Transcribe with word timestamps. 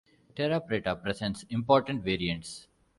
Terra 0.39 0.59
preta 0.71 0.95
presents 1.03 1.45
important 1.59 2.03
variants. 2.03 2.59